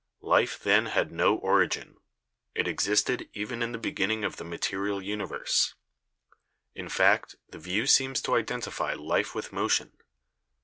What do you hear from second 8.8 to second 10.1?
life with motion.